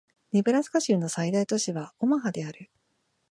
[0.33, 2.71] ネブラスカ州の最大都市はオマハである